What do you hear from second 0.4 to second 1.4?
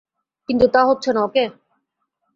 কিন্তু তা হচ্ছে না,